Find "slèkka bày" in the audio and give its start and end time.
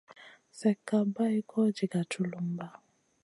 0.57-1.35